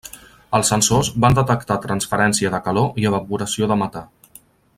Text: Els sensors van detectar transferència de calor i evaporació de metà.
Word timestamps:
Els 0.59 0.69
sensors 0.71 1.11
van 1.25 1.37
detectar 1.39 1.77
transferència 1.83 2.53
de 2.55 2.63
calor 2.69 3.01
i 3.03 3.07
evaporació 3.11 3.71
de 3.73 3.79
metà. 3.83 4.05